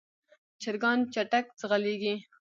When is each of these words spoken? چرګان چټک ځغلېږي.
چرګان 0.61 0.99
چټک 1.13 1.45
ځغلېږي. 1.59 2.15